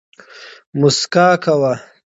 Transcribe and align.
موسکا 0.79 1.27
کوه 1.43 1.73